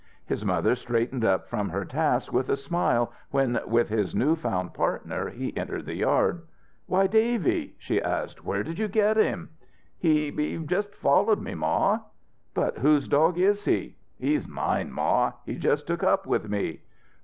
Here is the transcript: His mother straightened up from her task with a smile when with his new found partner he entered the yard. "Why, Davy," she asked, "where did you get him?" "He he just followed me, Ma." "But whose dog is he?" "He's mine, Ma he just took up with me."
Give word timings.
His 0.25 0.43
mother 0.43 0.73
straightened 0.75 1.23
up 1.23 1.47
from 1.47 1.69
her 1.69 1.85
task 1.85 2.33
with 2.33 2.49
a 2.49 2.57
smile 2.57 3.13
when 3.29 3.59
with 3.67 3.89
his 3.89 4.15
new 4.15 4.35
found 4.35 4.73
partner 4.73 5.29
he 5.29 5.55
entered 5.55 5.85
the 5.85 5.93
yard. 5.93 6.41
"Why, 6.87 7.05
Davy," 7.05 7.75
she 7.77 8.01
asked, 8.01 8.43
"where 8.43 8.63
did 8.63 8.79
you 8.79 8.87
get 8.87 9.15
him?" 9.15 9.49
"He 9.99 10.31
he 10.31 10.57
just 10.65 10.95
followed 10.95 11.39
me, 11.39 11.53
Ma." 11.53 11.99
"But 12.55 12.79
whose 12.79 13.07
dog 13.07 13.37
is 13.37 13.65
he?" 13.65 13.95
"He's 14.17 14.47
mine, 14.47 14.91
Ma 14.91 15.33
he 15.45 15.53
just 15.55 15.85
took 15.85 16.01
up 16.01 16.25
with 16.25 16.49
me." 16.49 16.81